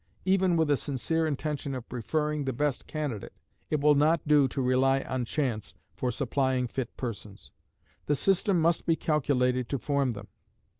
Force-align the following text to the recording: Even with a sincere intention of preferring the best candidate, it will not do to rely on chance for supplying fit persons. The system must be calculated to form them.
Even 0.25 0.57
with 0.57 0.71
a 0.71 0.77
sincere 0.77 1.27
intention 1.27 1.75
of 1.75 1.87
preferring 1.87 2.45
the 2.45 2.53
best 2.53 2.87
candidate, 2.87 3.33
it 3.69 3.79
will 3.81 3.93
not 3.93 4.27
do 4.27 4.47
to 4.47 4.59
rely 4.59 5.01
on 5.01 5.25
chance 5.25 5.75
for 5.95 6.09
supplying 6.09 6.65
fit 6.67 6.97
persons. 6.97 7.51
The 8.07 8.15
system 8.15 8.59
must 8.59 8.87
be 8.87 8.95
calculated 8.95 9.69
to 9.69 9.77
form 9.77 10.13
them. 10.13 10.27